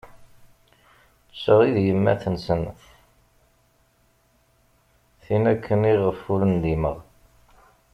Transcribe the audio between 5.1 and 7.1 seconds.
tin akken i ɣef ur ndimeɣ.